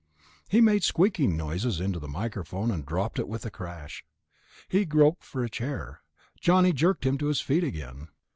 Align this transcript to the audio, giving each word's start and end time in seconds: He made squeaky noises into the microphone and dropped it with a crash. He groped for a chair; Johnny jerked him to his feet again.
He 0.49 0.61
made 0.61 0.83
squeaky 0.83 1.27
noises 1.27 1.79
into 1.79 1.99
the 1.99 2.07
microphone 2.07 2.71
and 2.71 2.83
dropped 2.83 3.19
it 3.19 3.27
with 3.27 3.45
a 3.45 3.51
crash. 3.51 4.03
He 4.67 4.83
groped 4.83 5.23
for 5.23 5.43
a 5.43 5.47
chair; 5.47 6.01
Johnny 6.39 6.73
jerked 6.73 7.03
him 7.05 7.19
to 7.19 7.27
his 7.27 7.39
feet 7.39 7.63
again. 7.63 8.07